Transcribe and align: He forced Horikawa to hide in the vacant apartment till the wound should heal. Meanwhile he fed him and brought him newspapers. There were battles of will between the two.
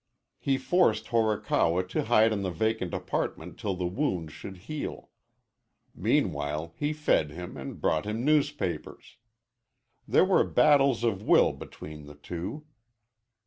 He 0.39 0.57
forced 0.57 1.09
Horikawa 1.09 1.83
to 1.89 2.05
hide 2.05 2.33
in 2.33 2.41
the 2.41 2.49
vacant 2.49 2.91
apartment 2.91 3.59
till 3.59 3.75
the 3.75 3.85
wound 3.85 4.31
should 4.31 4.57
heal. 4.65 5.11
Meanwhile 5.93 6.73
he 6.75 6.91
fed 6.91 7.29
him 7.29 7.55
and 7.55 7.79
brought 7.79 8.05
him 8.07 8.25
newspapers. 8.25 9.17
There 10.07 10.25
were 10.25 10.43
battles 10.43 11.03
of 11.03 11.21
will 11.21 11.53
between 11.53 12.07
the 12.07 12.15
two. 12.15 12.65